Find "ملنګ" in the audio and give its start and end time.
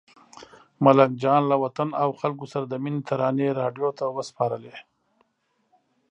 0.83-1.13